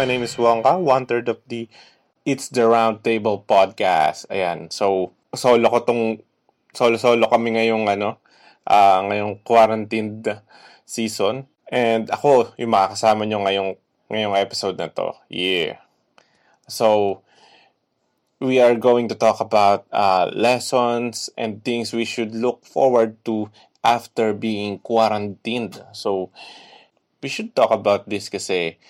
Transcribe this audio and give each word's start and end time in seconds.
my 0.00 0.08
name 0.08 0.24
is 0.24 0.40
Wongka, 0.40 0.80
one 0.80 1.04
third 1.04 1.28
of 1.28 1.44
the 1.52 1.68
It's 2.24 2.48
the 2.48 2.64
Round 2.64 3.04
Table 3.04 3.44
podcast. 3.44 4.24
Ayan, 4.32 4.72
so 4.72 5.12
solo 5.36 5.68
ko 5.68 5.84
tong 5.84 6.24
solo-solo 6.72 7.28
kami 7.28 7.60
ngayong 7.60 7.84
ano, 7.84 8.16
uh, 8.64 9.04
ngayong 9.04 9.44
quarantined 9.44 10.24
season. 10.88 11.44
And 11.68 12.08
ako, 12.08 12.56
yung 12.56 12.72
makakasama 12.72 13.28
nyo 13.28 13.44
ngayong, 13.44 13.76
ngayong 14.08 14.40
episode 14.40 14.80
na 14.80 14.88
to. 14.88 15.12
Yeah. 15.28 15.84
So, 16.64 17.20
we 18.40 18.56
are 18.56 18.80
going 18.80 19.04
to 19.12 19.16
talk 19.20 19.44
about 19.44 19.84
uh, 19.92 20.32
lessons 20.32 21.28
and 21.36 21.60
things 21.60 21.92
we 21.92 22.08
should 22.08 22.32
look 22.32 22.64
forward 22.64 23.20
to 23.28 23.52
after 23.84 24.32
being 24.32 24.80
quarantined. 24.80 25.84
So, 25.92 26.32
we 27.20 27.28
should 27.28 27.52
talk 27.52 27.68
about 27.68 28.08
this 28.08 28.32
kasi 28.32 28.80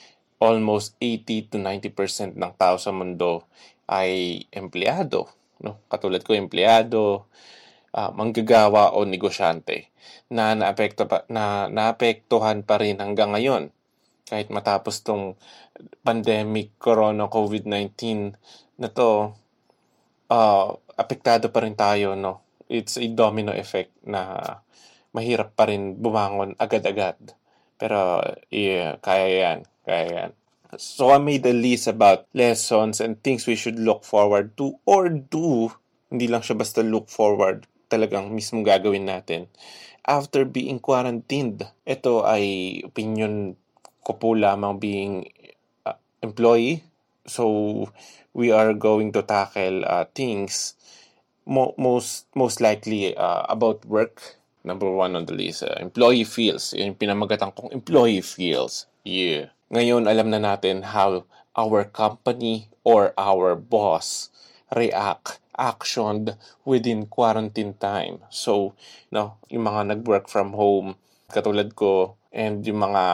almost 0.41 0.97
80 0.99 1.53
to 1.53 1.57
90% 1.61 2.35
ng 2.35 2.53
tao 2.57 2.81
sa 2.81 2.91
mundo 2.91 3.45
ay 3.87 4.45
empleyado. 4.51 5.29
No? 5.61 5.85
Katulad 5.93 6.25
ko, 6.25 6.33
empleyado, 6.33 7.29
uh, 7.95 8.11
manggagawa 8.15 8.95
o 8.95 9.05
negosyante 9.07 9.91
na 10.31 10.55
naapekto 10.55 11.11
pa, 11.11 11.27
na 11.27 11.67
naapektuhan 11.67 12.63
pa 12.63 12.79
rin 12.79 12.99
hanggang 13.03 13.35
ngayon 13.35 13.75
kahit 14.31 14.47
matapos 14.55 15.03
tong 15.03 15.35
pandemic 16.07 16.79
corona 16.79 17.27
COVID-19 17.27 17.91
na 18.79 18.89
to 18.95 19.35
uh, 20.31 20.67
apektado 20.95 21.51
pa 21.51 21.67
rin 21.67 21.75
tayo 21.75 22.15
no 22.15 22.47
it's 22.71 22.95
a 22.95 23.07
domino 23.11 23.51
effect 23.51 23.91
na 24.07 24.39
mahirap 25.11 25.59
pa 25.59 25.67
rin 25.67 25.99
bumangon 25.99 26.55
agad-agad 26.63 27.19
pero 27.75 28.23
yeah 28.55 29.03
kaya 29.03 29.27
yan 29.27 29.59
kaya 29.91 30.07
yan 30.15 30.33
So 30.79 31.11
I 31.11 31.19
made 31.19 31.43
a 31.47 31.53
list 31.53 31.91
about 31.91 32.31
lessons 32.31 33.03
and 33.03 33.19
things 33.27 33.47
we 33.51 33.59
should 33.59 33.79
look 33.79 34.07
forward 34.07 34.55
to 34.63 34.79
or 34.87 35.11
do. 35.11 35.75
Hindi 36.07 36.31
lang 36.31 36.47
siya 36.47 36.55
basta 36.55 36.87
look 36.87 37.11
forward. 37.11 37.67
Talagang 37.91 38.31
mismo 38.31 38.63
gagawin 38.63 39.11
natin. 39.11 39.51
After 40.07 40.47
being 40.47 40.79
quarantined, 40.79 41.67
ito 41.83 42.23
ay 42.23 42.79
opinion 42.87 43.59
ko 44.07 44.15
po 44.15 44.39
lamang 44.39 44.79
being 44.79 45.27
uh, 45.83 45.99
employee. 46.23 46.87
So 47.27 47.91
we 48.31 48.55
are 48.55 48.71
going 48.71 49.11
to 49.19 49.27
tackle 49.27 49.83
uh, 49.83 50.07
things 50.15 50.79
mo- 51.51 51.75
most 51.75 52.31
most 52.39 52.63
likely 52.63 53.19
uh, 53.19 53.43
about 53.51 53.83
work. 53.91 54.39
Number 54.63 54.87
one 54.87 55.19
on 55.19 55.27
the 55.27 55.35
list, 55.35 55.67
uh, 55.67 55.75
employee 55.83 56.29
feels. 56.29 56.79
Yung 56.79 56.95
pinamagatan 56.95 57.51
kong 57.59 57.75
employee 57.75 58.23
feels. 58.23 58.87
Yeah. 59.03 59.51
Ngayon, 59.71 60.11
alam 60.11 60.35
na 60.35 60.43
natin 60.43 60.83
how 60.83 61.23
our 61.55 61.87
company 61.87 62.67
or 62.83 63.15
our 63.15 63.55
boss 63.55 64.27
react, 64.75 65.39
actioned 65.55 66.35
within 66.67 67.07
quarantine 67.07 67.79
time. 67.79 68.19
So, 68.35 68.75
no, 69.15 69.39
yung 69.47 69.71
mga 69.71 69.95
nag-work 69.95 70.27
from 70.27 70.59
home, 70.59 70.99
katulad 71.31 71.79
ko, 71.79 72.19
and 72.35 72.67
yung 72.67 72.83
mga 72.83 73.05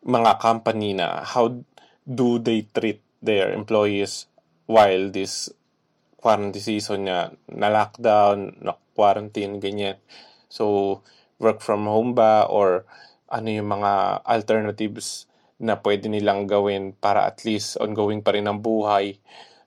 mga 0.00 0.32
company 0.40 0.96
na 0.96 1.28
how 1.28 1.60
do 2.08 2.40
they 2.40 2.64
treat 2.72 3.04
their 3.20 3.52
employees 3.52 4.32
while 4.64 5.12
this 5.12 5.52
quarantine 6.16 6.64
season 6.64 7.04
niya 7.04 7.36
na 7.52 7.68
lockdown, 7.68 8.56
na 8.64 8.80
quarantine, 8.96 9.60
ganyan. 9.60 10.00
So, 10.48 11.04
work 11.36 11.60
from 11.60 11.84
home 11.84 12.16
ba 12.16 12.48
or 12.48 12.88
ano 13.28 13.52
yung 13.52 13.68
mga 13.68 14.24
alternatives 14.24 15.28
na 15.62 15.78
pwede 15.78 16.10
nilang 16.10 16.50
gawin 16.50 16.90
para 16.98 17.22
at 17.30 17.46
least 17.46 17.78
ongoing 17.78 18.20
pa 18.20 18.34
rin 18.34 18.50
ang 18.50 18.58
buhay. 18.58 19.22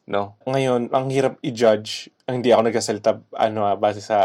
No? 0.06 0.36
Ngayon, 0.44 0.92
ang 0.92 1.08
hirap 1.08 1.40
i-judge. 1.40 2.12
Hindi 2.28 2.52
ako 2.52 2.62
nagsasalita 2.68 3.12
ano, 3.40 3.64
ah, 3.64 3.80
base 3.80 4.04
sa... 4.04 4.20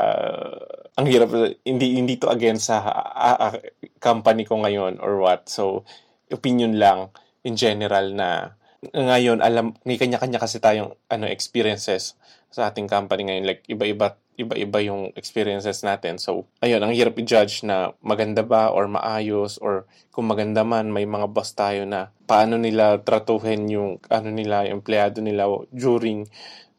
ang 0.98 1.06
hirap, 1.06 1.31
hindi, 1.62 1.97
hindi 1.97 2.19
to 2.19 2.28
against 2.28 2.69
sa 2.69 2.82
uh, 2.82 3.38
uh, 3.38 3.54
company 4.03 4.42
ko 4.42 4.58
ngayon 4.60 4.98
or 4.98 5.22
what. 5.22 5.47
So, 5.47 5.86
opinion 6.28 6.76
lang 6.76 7.14
in 7.47 7.54
general 7.54 8.12
na 8.12 8.58
ngayon, 8.81 9.44
alam, 9.44 9.76
may 9.84 10.00
kanya-kanya 10.00 10.42
kasi 10.42 10.58
tayong 10.58 10.97
ano, 11.06 11.25
experiences 11.31 12.16
sa 12.50 12.72
ating 12.72 12.91
company 12.91 13.31
ngayon. 13.31 13.44
Like, 13.47 13.62
iba-iba 13.70 14.19
iba-iba 14.41 14.81
yung 14.81 15.12
experiences 15.12 15.84
natin. 15.84 16.17
So, 16.17 16.49
ayun, 16.65 16.81
ang 16.81 16.97
hirap 16.97 17.21
i-judge 17.21 17.62
na 17.69 17.93
maganda 18.01 18.41
ba 18.41 18.73
or 18.73 18.89
maayos 18.89 19.61
or 19.61 19.84
kung 20.09 20.33
maganda 20.33 20.65
man, 20.65 20.89
may 20.89 21.05
mga 21.05 21.28
boss 21.28 21.53
tayo 21.53 21.84
na 21.84 22.09
paano 22.25 22.56
nila 22.56 22.97
tratuhin 23.05 23.69
yung 23.69 24.00
ano 24.09 24.29
nila, 24.33 24.65
yung 24.65 24.81
empleyado 24.81 25.21
nila 25.21 25.45
during 25.71 26.25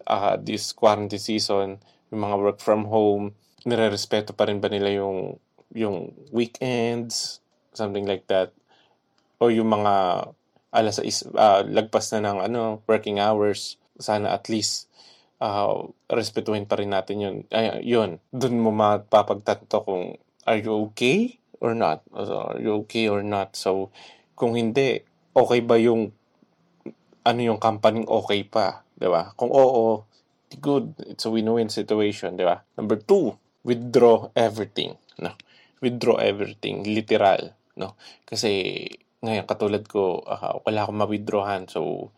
uh, 0.09 0.35
this 0.41 0.73
quarantine 0.73 1.21
season, 1.21 1.77
yung 2.09 2.21
mga 2.25 2.35
work 2.41 2.59
from 2.59 2.89
home, 2.89 3.37
nire-respeto 3.63 4.33
pa 4.33 4.49
rin 4.49 4.57
ba 4.57 4.67
nila 4.67 4.89
yung 4.97 5.37
yung 5.71 6.11
weekends, 6.35 7.39
something 7.71 8.03
like 8.03 8.27
that. 8.27 8.51
O 9.39 9.47
yung 9.47 9.71
mga 9.71 10.27
alas 10.71 10.97
uh, 10.99 11.63
lagpas 11.63 12.11
na 12.15 12.19
ng 12.27 12.37
ano, 12.51 12.83
working 12.89 13.23
hours, 13.23 13.79
sana 14.01 14.35
at 14.35 14.51
least 14.51 14.90
uh, 15.41 15.89
respetuhin 16.07 16.69
pa 16.69 16.77
rin 16.77 16.93
natin 16.93 17.17
yun. 17.17 17.35
Ay, 17.49 17.81
yun, 17.81 18.21
dun 18.29 18.61
mo 18.61 18.69
mapapagtanto 18.69 19.81
kung 19.81 20.21
are 20.45 20.61
you 20.61 20.89
okay 20.89 21.41
or 21.57 21.73
not? 21.73 22.05
Are 22.13 22.61
you 22.61 22.85
okay 22.85 23.09
or 23.09 23.25
not? 23.25 23.57
So, 23.57 23.89
kung 24.37 24.53
hindi, 24.53 25.01
okay 25.33 25.61
ba 25.65 25.81
yung 25.81 26.13
ano 27.21 27.39
yung 27.41 27.61
company 27.61 28.01
okay 28.05 28.41
pa, 28.45 28.81
'di 28.97 29.09
ba? 29.09 29.33
Kung 29.37 29.53
oo, 29.53 30.05
good, 30.57 30.97
it's 31.05 31.25
a 31.25 31.31
win-win 31.31 31.69
situation, 31.69 32.33
'di 32.33 32.45
ba? 32.45 32.65
Number 32.77 32.97
two, 32.97 33.37
withdraw 33.61 34.33
everything, 34.33 34.97
no? 35.21 35.37
Withdraw 35.81 36.17
everything, 36.17 36.81
literal, 36.85 37.53
no? 37.77 37.93
Kasi 38.25 38.85
ngayon 39.21 39.45
katulad 39.45 39.85
ko, 39.85 40.25
uh, 40.25 40.57
wala 40.65 40.81
akong 40.81 40.97
ma-withdrawhan. 40.97 41.69
So, 41.69 42.09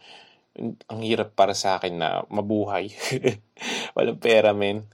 ang 0.62 1.02
hirap 1.02 1.34
para 1.34 1.58
sa 1.58 1.82
akin 1.82 1.98
na 1.98 2.10
mabuhay. 2.30 2.94
Walang 3.98 4.22
pera, 4.22 4.54
men. 4.54 4.86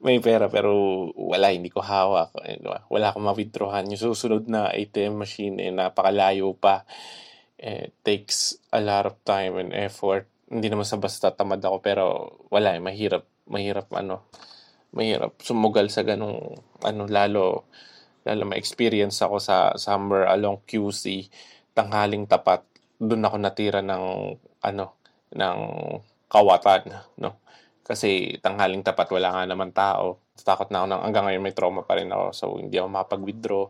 May 0.00 0.16
pera 0.24 0.48
pero 0.48 0.72
wala, 1.12 1.52
hindi 1.52 1.68
ko 1.68 1.84
hawak. 1.84 2.32
Eh, 2.48 2.56
wala 2.64 3.12
akong 3.12 3.26
ma-withdrawhan. 3.26 3.92
Yung 3.92 4.00
susunod 4.00 4.48
na 4.48 4.72
ATM 4.72 5.20
machine, 5.20 5.60
eh, 5.60 5.68
napakalayo 5.68 6.56
pa. 6.56 6.88
Eh, 7.60 7.92
takes 8.00 8.56
a 8.72 8.80
lot 8.80 9.04
of 9.04 9.20
time 9.20 9.60
and 9.60 9.76
effort. 9.76 10.24
Hindi 10.48 10.72
naman 10.72 10.88
sa 10.88 10.96
basta 10.96 11.28
tamad 11.36 11.60
ako 11.60 11.76
pero 11.84 12.04
wala, 12.48 12.72
eh, 12.72 12.80
mahirap. 12.80 13.28
Mahirap 13.50 13.92
ano, 13.92 14.32
mahirap 14.94 15.38
sumugal 15.42 15.86
sa 15.92 16.02
ganong 16.02 16.58
ano 16.82 17.02
lalo 17.06 17.70
lalo 18.26 18.42
ma-experience 18.46 19.22
ako 19.22 19.36
sa 19.38 19.56
somewhere 19.78 20.26
along 20.28 20.66
QC 20.66 21.30
tanghaling 21.72 22.26
tapat 22.26 22.66
doon 23.00 23.24
ako 23.24 23.36
natira 23.38 23.80
ng 23.80 24.34
ano 24.64 24.96
ng 25.34 25.60
kawatan 26.30 26.90
no? 27.20 27.42
Kasi 27.82 28.38
tanghaling 28.38 28.86
tapat 28.86 29.10
wala 29.10 29.34
nga 29.34 29.42
naman 29.50 29.74
tao. 29.74 30.22
Takot 30.40 30.70
na 30.70 30.84
ako 30.84 30.86
ng 30.88 31.02
hanggang 31.10 31.24
ngayon 31.26 31.42
may 31.42 31.56
trauma 31.56 31.82
pa 31.82 31.98
rin 31.98 32.08
ako 32.08 32.26
so 32.32 32.44
hindi 32.56 32.78
ako 32.78 32.88
mapag-withdraw 32.88 33.64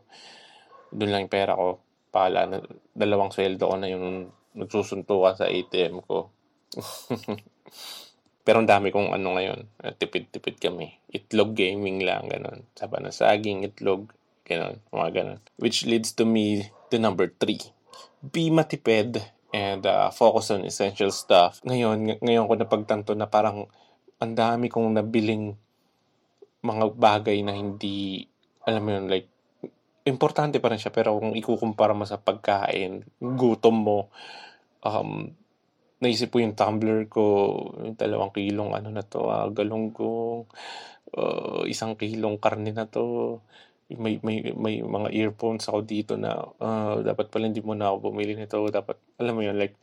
doon 0.91 1.11
lang 1.11 1.23
yung 1.27 1.33
pera 1.33 1.55
ko. 1.55 1.81
Pala 2.11 2.51
dalawang 2.91 3.31
sweldo 3.31 3.71
ko 3.71 3.77
na 3.79 3.89
yung 3.89 4.29
nagsusuntukan 4.59 5.39
sa 5.39 5.47
ATM 5.47 6.03
ko. 6.03 6.29
Pero 8.45 8.57
ang 8.59 8.69
dami 8.69 8.91
kong 8.91 9.15
ano 9.15 9.39
ngayon 9.39 9.61
tipid-tipid 9.97 10.59
kami. 10.59 10.91
Itlog 11.15 11.55
gaming 11.55 12.03
lang 12.03 12.27
ganun. 12.27 12.67
Saba 12.75 12.99
na 12.99 13.15
saging 13.15 13.63
itlog 13.63 14.11
ganun 14.43 14.83
mga 14.91 15.09
ganun. 15.15 15.41
Which 15.57 15.87
leads 15.87 16.13
to 16.19 16.27
me 16.27 16.69
to 16.91 16.99
number 16.99 17.31
3 17.31 17.81
be 18.21 18.53
matipid 18.53 19.25
and 19.51 19.83
uh, 19.87 20.11
focus 20.15 20.55
on 20.55 20.63
essential 20.67 21.11
stuff. 21.11 21.59
Ngayon, 21.67 22.23
ngayon 22.23 22.47
ko 22.47 22.55
napagtanto 22.55 23.13
na 23.19 23.27
parang 23.27 23.67
ang 24.21 24.33
dami 24.37 24.71
kong 24.71 24.95
nabiling 24.95 25.57
mga 26.61 26.85
bagay 26.93 27.41
na 27.41 27.57
hindi, 27.57 28.29
alam 28.69 28.83
mo 28.85 28.91
yun, 28.93 29.07
like, 29.09 29.29
importante 30.05 30.61
pa 30.61 30.69
rin 30.69 30.81
siya, 30.81 30.93
pero 30.93 31.17
kung 31.17 31.33
ikukumpara 31.33 31.97
mo 31.97 32.05
sa 32.05 32.21
pagkain, 32.21 33.05
gutom 33.21 33.77
mo, 33.81 33.99
um, 34.85 35.33
naisip 36.01 36.33
ko 36.33 36.41
yung 36.41 36.57
tumbler 36.57 37.09
ko, 37.09 37.57
yung 37.81 37.97
dalawang 37.97 38.33
kilong 38.33 38.77
ano 38.77 38.89
na 38.93 39.05
to, 39.05 39.29
uh, 39.29 39.49
galunggong, 39.53 40.49
uh, 41.17 41.65
isang 41.65 41.97
kilong 41.97 42.37
karne 42.37 42.77
na 42.77 42.85
to, 42.89 43.41
may 43.99 44.23
may 44.23 44.53
may 44.55 44.85
mga 44.85 45.09
earphones 45.11 45.67
ako 45.67 45.83
dito 45.83 46.15
na 46.15 46.37
uh, 46.61 47.03
dapat 47.03 47.31
pala 47.33 47.49
hindi 47.51 47.65
mo 47.65 47.75
na 47.75 47.91
ako 47.91 48.11
bumili 48.11 48.37
nito. 48.37 48.61
Dapat 48.69 48.97
alam 49.19 49.35
mo 49.35 49.43
yun 49.43 49.57
like 49.57 49.75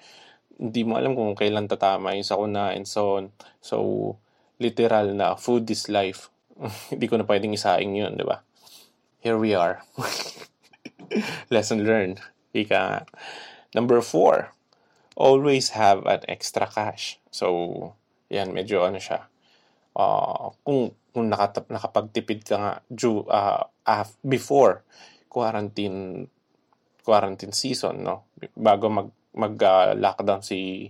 hindi 0.57 0.81
mo 0.87 0.97
alam 0.97 1.13
kung 1.13 1.35
kailan 1.37 1.69
tatama 1.69 2.15
yung 2.15 2.27
sakuna 2.27 2.71
and 2.75 2.87
so 2.87 3.19
on. 3.19 3.33
So 3.59 3.77
literal 4.57 5.11
na 5.13 5.35
food 5.37 5.69
is 5.69 5.85
life. 5.91 6.33
Hindi 6.89 7.05
ko 7.05 7.21
na 7.21 7.29
pwedeng 7.29 7.53
isaing 7.53 7.93
yun 7.93 8.17
di 8.17 8.25
ba? 8.25 8.41
Here 9.21 9.37
we 9.37 9.53
are. 9.53 9.85
Lesson 11.53 11.85
learned. 11.85 12.17
Ika 12.57 13.05
number 13.77 14.01
four 14.01 14.57
always 15.17 15.73
have 15.73 16.05
an 16.05 16.21
extra 16.29 16.69
cash. 16.69 17.17
So, 17.33 17.97
yan, 18.29 18.53
medyo 18.53 18.85
ano 18.85 19.01
siya. 19.01 19.25
Uh, 19.97 20.53
kung 20.61 20.93
kung 21.09 21.33
nakatap, 21.33 21.73
nakapagtipid 21.73 22.45
ka 22.45 22.55
nga 22.61 22.73
due, 22.85 23.25
uh, 23.25 23.65
af, 23.87 24.19
before 24.19 24.83
quarantine 25.31 26.27
quarantine 27.07 27.55
season, 27.55 28.03
no? 28.03 28.27
Bago 28.51 28.91
mag 28.91 29.09
mag-lockdown 29.37 30.41
uh, 30.41 30.45
si 30.45 30.89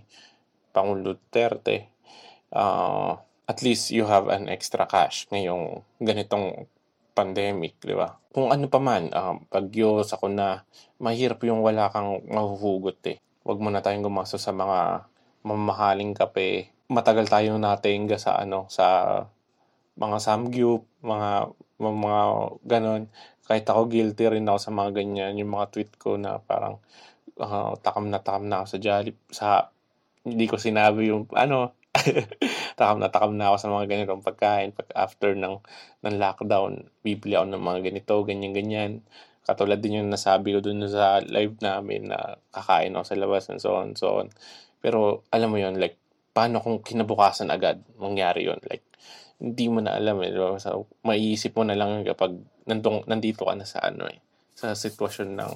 Pangulo 0.72 1.14
Duterte, 1.14 1.92
uh, 2.56 3.12
at 3.44 3.58
least 3.60 3.92
you 3.92 4.08
have 4.08 4.26
an 4.32 4.48
extra 4.48 4.88
cash 4.88 5.28
ngayong 5.28 5.84
ganitong 6.00 6.66
pandemic, 7.12 7.76
di 7.82 7.92
ba? 7.92 8.16
Kung 8.32 8.48
ano 8.48 8.66
pa 8.72 8.80
man, 8.80 9.12
uh, 9.12 9.36
bagyo, 9.52 10.00
sakuna, 10.00 10.64
mahirap 10.96 11.44
yung 11.44 11.60
wala 11.60 11.92
kang 11.92 12.24
mahuhugot 12.24 12.98
eh. 13.10 13.18
Huwag 13.44 13.58
mo 13.60 13.68
na 13.68 13.84
tayong 13.84 14.06
gumastos 14.06 14.46
sa 14.46 14.54
mga 14.54 15.10
mamahaling 15.44 16.16
kape. 16.16 16.72
Matagal 16.88 17.28
tayo 17.28 17.60
natinga 17.60 18.16
sa 18.16 18.38
ano, 18.38 18.64
sa 18.72 18.86
mga 19.98 20.16
samgyup, 20.22 20.88
mga 21.04 21.52
mga, 21.78 22.22
ganon. 22.66 23.02
Kahit 23.48 23.64
ako 23.70 23.88
guilty 23.88 24.28
rin 24.28 24.46
ako 24.50 24.58
sa 24.60 24.72
mga 24.74 24.90
ganyan, 25.02 25.38
yung 25.40 25.54
mga 25.54 25.72
tweet 25.72 25.92
ko 25.96 26.20
na 26.20 26.42
parang 26.42 26.82
uh, 27.40 27.72
takam 27.80 28.10
na 28.10 28.20
takam 28.20 28.44
na 28.50 28.62
ako 28.62 28.66
sa 28.76 28.78
Jollibee, 28.82 29.22
sa 29.32 29.48
hindi 30.26 30.44
ko 30.50 30.60
sinabi 30.60 31.08
yung 31.08 31.30
ano, 31.32 31.72
takam 32.78 32.98
na 33.00 33.08
takam 33.10 33.34
na 33.34 33.50
ako 33.50 33.56
sa 33.58 33.68
mga 33.72 33.86
ganitong 33.90 34.22
pagkain 34.22 34.70
pag 34.76 34.88
after 34.94 35.34
ng 35.34 35.58
ng 36.04 36.14
lockdown 36.20 36.86
bibili 37.02 37.34
ako 37.34 37.46
ng 37.54 37.62
mga 37.64 37.80
ganito 37.90 38.14
ganyan 38.26 38.54
ganyan. 38.54 38.92
Katulad 39.48 39.80
din 39.80 40.04
yung 40.04 40.12
nasabi 40.12 40.52
ko 40.52 40.60
dun 40.60 40.84
sa 40.84 41.24
live 41.24 41.56
namin 41.64 42.12
na 42.12 42.36
kakain 42.52 42.92
ako 42.92 43.04
sa 43.08 43.16
labas 43.16 43.48
and 43.48 43.60
so 43.64 43.74
on 43.80 43.96
so 43.96 44.20
on. 44.20 44.28
Pero 44.84 45.24
alam 45.32 45.48
mo 45.50 45.58
yon 45.58 45.80
like 45.80 45.96
paano 46.36 46.60
kung 46.62 46.84
kinabukasan 46.84 47.50
agad 47.50 47.82
mangyari 47.98 48.46
yon 48.46 48.60
like 48.68 48.84
hindi 49.38 49.66
mo 49.70 49.78
na 49.78 49.94
alam 49.94 50.18
eh 50.22 50.34
diba? 50.34 50.58
so, 50.58 50.90
maiisip 51.06 51.54
mo 51.54 51.62
na 51.66 51.78
lang 51.78 52.02
kapag 52.02 52.34
nandong, 52.66 53.06
nandito 53.06 53.46
ka 53.46 53.54
na 53.54 53.66
sa 53.66 53.82
ano 53.86 54.06
eh 54.10 54.18
sa 54.58 54.74
sitwasyon 54.74 55.38
ng 55.38 55.52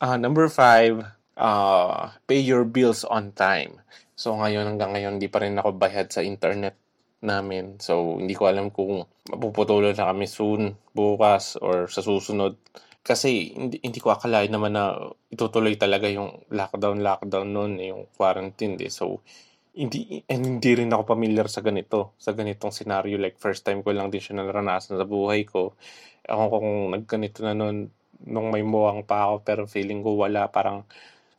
uh, 0.00 0.16
number 0.16 0.48
five 0.48 1.04
uh, 1.36 2.08
pay 2.24 2.40
your 2.40 2.64
bills 2.64 3.04
on 3.04 3.32
time 3.36 3.84
So 4.16 4.32
ngayon 4.32 4.64
hanggang 4.64 4.96
ngayon 4.96 5.20
hindi 5.20 5.28
pa 5.28 5.44
rin 5.44 5.60
ako 5.60 5.76
bayad 5.76 6.08
sa 6.08 6.24
internet 6.24 6.72
namin. 7.20 7.76
So 7.84 8.16
hindi 8.16 8.32
ko 8.32 8.48
alam 8.48 8.72
kung 8.72 9.04
mapuputuloy 9.28 9.92
na 9.92 10.08
kami 10.08 10.24
soon, 10.24 10.80
bukas, 10.96 11.60
or 11.60 11.84
sa 11.92 12.00
susunod. 12.00 12.56
Kasi 13.04 13.52
hindi, 13.52 13.76
hindi 13.84 14.00
ko 14.00 14.16
akalain 14.16 14.50
naman 14.50 14.72
na 14.74 14.96
itutuloy 15.28 15.76
talaga 15.76 16.08
yung 16.08 16.48
lockdown, 16.48 17.04
lockdown 17.04 17.48
noon, 17.52 17.72
eh, 17.78 17.92
yung 17.92 18.08
quarantine. 18.16 18.80
Eh. 18.80 18.90
So 18.90 19.20
hindi, 19.76 20.24
hindi 20.26 20.70
rin 20.74 20.90
ako 20.90 21.16
familiar 21.16 21.46
sa 21.52 21.60
ganito, 21.60 22.16
sa 22.16 22.32
ganitong 22.32 22.72
scenario. 22.72 23.20
Like 23.20 23.36
first 23.36 23.62
time 23.62 23.84
ko 23.84 23.92
lang 23.92 24.08
din 24.08 24.22
siya 24.24 24.40
naranasan 24.40 24.96
sa 24.96 25.06
buhay 25.06 25.44
ko. 25.44 25.76
Ako 26.26 26.42
kung 26.58 26.70
nagganito 26.96 27.44
na 27.44 27.54
noon, 27.54 27.92
nung 28.24 28.48
may 28.50 28.64
muwang 28.64 29.04
pa 29.04 29.28
ako, 29.28 29.34
pero 29.44 29.62
feeling 29.68 30.00
ko 30.00 30.16
wala, 30.16 30.48
parang 30.48 30.88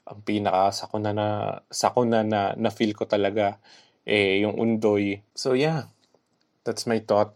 ang 0.08 0.22
pinaka 0.24 0.72
sakuna 0.72 1.12
na 1.12 1.28
sakuna 1.68 2.24
na 2.24 2.56
na 2.56 2.72
feel 2.72 2.96
ko 2.96 3.04
talaga 3.10 3.60
eh 4.08 4.40
yung 4.46 4.56
undoy. 4.56 5.20
So 5.36 5.58
yeah. 5.58 5.92
That's 6.68 6.84
my 6.84 7.00
thought. 7.00 7.32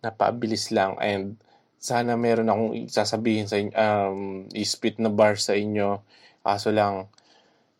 Napabilis 0.00 0.72
lang 0.72 0.96
and 1.04 1.36
sana 1.76 2.16
meron 2.16 2.48
akong 2.48 2.88
sasabihin 2.88 3.44
sa 3.44 3.60
inyo, 3.60 3.72
um, 3.76 4.48
ispit 4.56 4.96
na 4.96 5.12
bar 5.12 5.36
sa 5.36 5.52
inyo. 5.52 6.00
Kaso 6.40 6.72
lang, 6.72 7.12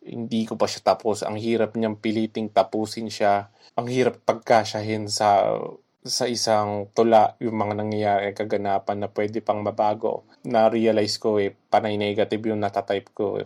hindi 0.01 0.49
ko 0.49 0.57
pa 0.57 0.65
siya 0.65 0.93
tapos. 0.93 1.21
Ang 1.21 1.37
hirap 1.37 1.77
niyang 1.77 1.97
piliting 1.97 2.49
tapusin 2.49 3.07
siya. 3.07 3.53
Ang 3.77 3.87
hirap 3.89 4.17
pagkasyahin 4.25 5.05
sa 5.07 5.57
sa 6.01 6.25
isang 6.25 6.89
tula 6.97 7.37
yung 7.37 7.53
mga 7.61 7.77
nangyayari 7.77 8.33
kaganapan 8.33 9.05
na 9.05 9.09
pwede 9.13 9.37
pang 9.45 9.61
mabago. 9.61 10.25
Na-realize 10.41 11.21
ko 11.21 11.37
eh, 11.37 11.53
panay 11.53 11.93
negative 11.93 12.41
yung 12.49 12.57
natatype 12.57 13.13
ko. 13.13 13.37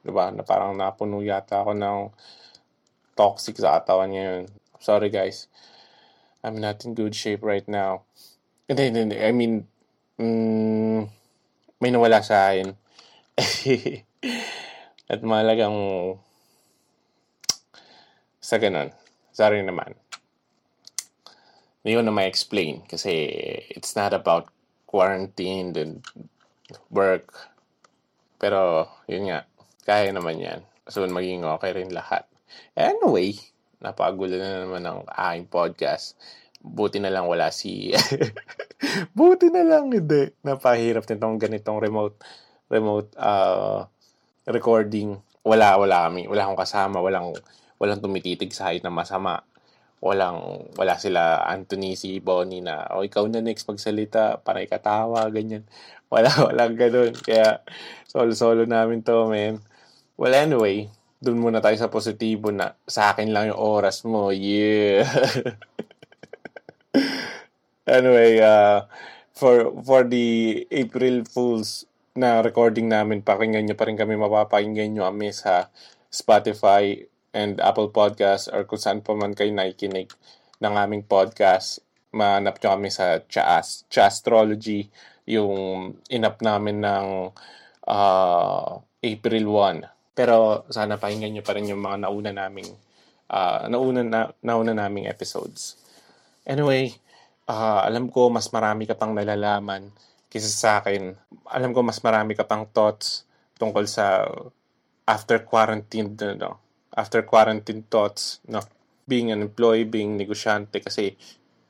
Diba? 0.00 0.32
Na 0.32 0.40
parang 0.40 0.72
napuno 0.72 1.20
yata 1.20 1.60
ako 1.60 1.76
ng 1.76 1.98
toxic 3.12 3.60
sa 3.60 3.76
katawan 3.76 4.16
ngayon. 4.16 4.44
Sorry 4.80 5.12
guys. 5.12 5.52
I'm 6.40 6.56
not 6.56 6.80
in 6.88 6.96
good 6.96 7.12
shape 7.12 7.44
right 7.44 7.66
now. 7.68 8.08
Hindi, 8.70 8.88
hindi, 8.88 9.00
hindi. 9.12 9.18
I 9.20 9.32
mean, 9.36 9.68
mm, 10.16 11.00
may 11.84 11.90
nawala 11.92 12.24
sa 12.24 12.56
akin. 12.56 12.72
At 15.08 15.24
malagang 15.24 15.76
sa 18.44 18.60
ganun. 18.60 18.92
Sorry 19.32 19.64
naman. 19.64 19.96
Hindi 21.80 21.96
ko 21.96 22.02
na 22.04 22.12
ma-explain 22.12 22.84
kasi 22.84 23.28
it's 23.72 23.96
not 23.96 24.12
about 24.12 24.52
quarantine 24.84 25.72
and 25.76 26.04
work. 26.92 27.32
Pero, 28.36 28.88
yun 29.08 29.32
nga, 29.32 29.48
kaya 29.88 30.12
naman 30.12 30.40
yan. 30.40 30.60
Soon 30.84 31.12
maging 31.12 31.44
okay 31.44 31.72
rin 31.72 31.92
lahat. 31.92 32.28
Anyway, 32.76 33.36
napagulo 33.80 34.36
na 34.36 34.64
naman 34.64 34.84
ng 34.84 35.08
aking 35.08 35.48
podcast. 35.48 36.16
Buti 36.60 37.00
na 37.00 37.08
lang 37.08 37.24
wala 37.24 37.48
si... 37.48 37.92
Buti 39.16 39.48
na 39.48 39.64
lang 39.64 39.88
hindi. 39.88 40.28
Napahirap 40.44 41.08
nitong 41.08 41.36
ganitong 41.40 41.80
remote 41.80 42.20
remote 42.68 43.16
uh, 43.16 43.88
recording. 44.48 45.20
Wala, 45.44 45.76
wala 45.76 46.08
kami. 46.08 46.24
Wala 46.26 46.48
akong 46.48 46.60
kasama. 46.60 46.98
Walang, 47.04 47.36
walang 47.76 48.00
tumititig 48.00 48.50
sa 48.56 48.72
height 48.72 48.82
na 48.82 48.92
masama. 48.92 49.44
Walang, 50.00 50.70
wala 50.78 50.94
sila 50.96 51.42
Anthony, 51.44 51.98
si 51.98 52.22
Bonnie 52.22 52.62
na, 52.62 52.86
o 52.94 53.02
oh, 53.02 53.04
ikaw 53.04 53.26
na 53.26 53.42
next 53.42 53.66
magsalita, 53.66 54.38
para 54.46 54.62
ikatawa, 54.62 55.26
ganyan. 55.28 55.66
Wala, 56.06 56.30
walang 56.48 56.78
ganun. 56.78 57.12
Kaya, 57.18 57.66
solo-solo 58.06 58.62
namin 58.64 59.02
to, 59.02 59.26
man. 59.26 59.58
Well, 60.14 60.34
anyway, 60.34 60.86
dun 61.18 61.42
muna 61.42 61.58
tayo 61.58 61.74
sa 61.74 61.90
positibo 61.90 62.54
na 62.54 62.78
sa 62.86 63.10
akin 63.10 63.34
lang 63.34 63.50
yung 63.50 63.58
oras 63.58 64.06
mo. 64.06 64.30
Yeah. 64.30 65.02
anyway, 67.86 68.38
uh, 68.38 68.86
for 69.34 69.74
for 69.82 70.06
the 70.06 70.62
April 70.70 71.26
Fools 71.26 71.87
na 72.18 72.42
recording 72.42 72.90
namin, 72.90 73.22
pakinggan 73.22 73.62
nyo 73.62 73.78
pa 73.78 73.86
rin 73.86 73.94
kami, 73.94 74.18
mapapakinggan 74.18 74.90
nyo 74.90 75.06
kami 75.06 75.30
sa 75.30 75.70
Spotify 76.10 76.98
and 77.30 77.62
Apple 77.62 77.94
Podcast 77.94 78.50
or 78.50 78.66
kung 78.66 78.82
saan 78.82 79.00
pa 79.00 79.14
man 79.14 79.38
kayo 79.38 79.54
nakikinig 79.54 80.10
ng 80.58 80.74
aming 80.74 81.06
podcast. 81.06 81.78
Mahanap 82.10 82.58
nyo 82.58 82.68
kami 82.74 82.90
sa 82.90 83.22
Chas, 83.30 83.86
Chastrology, 83.86 84.90
yung 85.30 85.94
inap 86.10 86.42
namin 86.42 86.82
ng 86.82 87.30
uh, 87.86 88.68
April 88.98 89.44
1 89.46 89.98
pero 90.18 90.66
sana 90.66 90.98
pakinggan 90.98 91.30
nyo 91.30 91.46
pa 91.46 91.54
rin 91.54 91.70
yung 91.70 91.78
mga 91.78 92.02
nauna 92.02 92.34
naming 92.34 92.66
uh, 93.30 93.70
nauna, 93.70 94.02
na, 94.02 94.20
nauna 94.42 94.74
naming 94.74 95.06
episodes. 95.06 95.78
Anyway, 96.42 96.90
uh, 97.46 97.86
alam 97.86 98.10
ko 98.10 98.26
mas 98.26 98.50
marami 98.50 98.90
ka 98.90 98.98
pang 98.98 99.14
nalalaman 99.14 99.94
kaysa 100.28 100.50
sa 100.52 100.70
akin. 100.80 101.16
Alam 101.48 101.72
ko 101.72 101.80
mas 101.80 102.00
marami 102.04 102.36
ka 102.36 102.44
pang 102.44 102.68
thoughts 102.68 103.24
tungkol 103.56 103.88
sa 103.88 104.28
after 105.08 105.42
quarantine, 105.42 106.12
no? 106.36 106.60
After 106.92 107.24
quarantine 107.24 107.84
thoughts, 107.88 108.44
no? 108.48 108.60
Being 109.08 109.32
an 109.32 109.40
employee, 109.40 109.88
being 109.88 110.20
negosyante, 110.20 110.84
kasi 110.84 111.16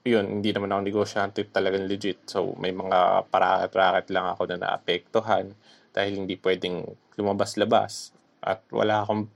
yun, 0.02 0.40
hindi 0.40 0.50
naman 0.50 0.74
ako 0.74 0.80
negosyante 0.82 1.40
talagang 1.52 1.86
legit. 1.86 2.26
So, 2.26 2.56
may 2.58 2.74
mga 2.74 3.30
paraket-raket 3.30 4.10
lang 4.10 4.26
ako 4.32 4.42
na 4.50 4.56
naapektuhan 4.58 5.54
dahil 5.92 6.24
hindi 6.24 6.34
pwedeng 6.40 6.82
lumabas-labas 7.18 8.14
at 8.42 8.64
wala 8.72 9.04
akong 9.04 9.28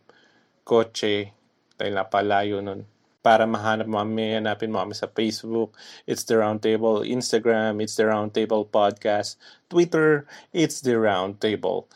kotse 0.62 1.34
dahil 1.76 1.94
napalayo 1.98 2.62
nun. 2.62 2.86
Para 3.22 3.46
mahanap 3.46 3.86
mo 3.86 4.02
kami, 4.02 4.36
hanapin 4.36 4.74
mo 4.74 4.82
kami 4.82 4.98
sa 4.98 5.06
Facebook, 5.06 5.78
It's 6.10 6.26
The 6.26 6.42
Roundtable, 6.42 7.06
Instagram, 7.06 7.78
It's 7.78 7.94
The 7.94 8.10
Roundtable 8.10 8.66
Podcast, 8.66 9.38
Twitter, 9.70 10.26
It's 10.50 10.82
The 10.82 10.98
Roundtable. 10.98 11.86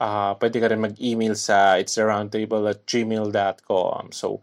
Uh, 0.00 0.32
pwede 0.40 0.56
ka 0.64 0.72
rin 0.72 0.80
mag-email 0.80 1.36
sa 1.36 1.76
it's 1.76 1.92
the 1.92 2.08
roundtable 2.08 2.64
at 2.64 2.88
gmail.com. 2.88 4.16
So, 4.16 4.40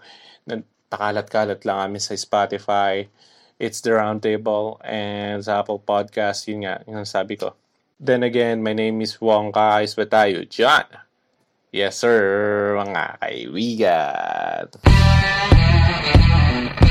pakalat-kalat 0.93 1.65
lang 1.65 1.79
kami 1.89 1.99
sa 1.99 2.13
Spotify, 2.13 3.09
It's 3.57 3.81
The 3.81 3.97
Roundtable, 3.97 4.77
and 4.85 5.41
sa 5.41 5.65
Apple 5.65 5.81
Podcast, 5.81 6.45
yun 6.45 6.69
nga, 6.69 6.85
yung 6.85 7.09
sabi 7.09 7.41
ko. 7.41 7.57
Then 7.97 8.21
again, 8.21 8.61
my 8.61 8.77
name 8.77 9.01
is 9.01 9.17
Wong 9.17 9.49
Kaayos 9.49 9.97
ba 9.97 10.05
tayo? 10.05 10.45
John! 10.45 10.85
Yes, 11.73 11.97
sir, 11.97 12.77
mga 12.77 13.17
kaibigan. 13.17 14.65
Thank 15.19 16.81
you. 16.81 16.86